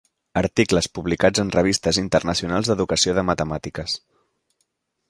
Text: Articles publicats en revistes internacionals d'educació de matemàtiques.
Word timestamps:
Articles 0.39 0.87
publicats 0.99 1.43
en 1.43 1.51
revistes 1.57 2.01
internacionals 2.05 2.71
d'educació 2.73 3.17
de 3.21 3.27
matemàtiques. 3.33 3.99